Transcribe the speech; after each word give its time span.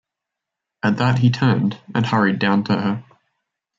At 0.81 0.97
that 0.97 1.19
he 1.19 1.29
turned 1.29 1.79
and 1.93 2.03
hurried 2.07 2.39
down 2.39 2.63
to 2.63 2.73
her. 2.73 3.03